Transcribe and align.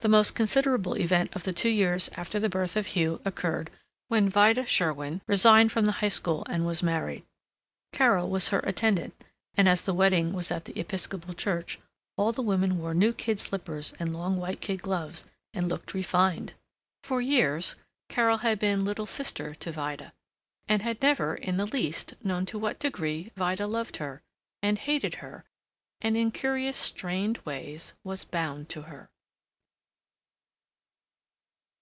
The 0.00 0.08
most 0.10 0.34
considerable 0.34 0.98
event 0.98 1.34
of 1.34 1.44
the 1.44 1.54
two 1.54 1.70
years 1.70 2.10
after 2.14 2.38
the 2.38 2.50
birth 2.50 2.76
of 2.76 2.88
Hugh 2.88 3.22
occurred 3.24 3.70
when 4.08 4.28
Vida 4.28 4.66
Sherwin 4.66 5.22
resigned 5.26 5.72
from 5.72 5.86
the 5.86 5.92
high 6.02 6.10
school 6.10 6.44
and 6.44 6.66
was 6.66 6.82
married. 6.82 7.24
Carol 7.90 8.28
was 8.28 8.48
her 8.48 8.58
attendant, 8.64 9.14
and 9.54 9.66
as 9.66 9.86
the 9.86 9.94
wedding 9.94 10.34
was 10.34 10.50
at 10.50 10.66
the 10.66 10.78
Episcopal 10.78 11.32
Church, 11.32 11.78
all 12.18 12.32
the 12.32 12.42
women 12.42 12.78
wore 12.78 12.92
new 12.92 13.14
kid 13.14 13.40
slippers 13.40 13.94
and 13.98 14.12
long 14.12 14.36
white 14.36 14.60
kid 14.60 14.82
gloves, 14.82 15.24
and 15.54 15.70
looked 15.70 15.94
refined. 15.94 16.52
For 17.02 17.22
years 17.22 17.76
Carol 18.10 18.36
had 18.44 18.58
been 18.58 18.84
little 18.84 19.06
sister 19.06 19.54
to 19.54 19.72
Vida, 19.72 20.12
and 20.68 20.82
had 20.82 21.00
never 21.00 21.34
in 21.34 21.56
the 21.56 21.64
least 21.64 22.12
known 22.22 22.44
to 22.44 22.58
what 22.58 22.78
degree 22.78 23.32
Vida 23.36 23.66
loved 23.66 23.96
her 23.96 24.20
and 24.60 24.78
hated 24.78 25.14
her 25.24 25.46
and 26.02 26.14
in 26.14 26.30
curious 26.30 26.76
strained 26.76 27.38
ways 27.46 27.94
was 28.02 28.22
bound 28.26 28.68
to 28.68 28.82
her. 28.82 29.08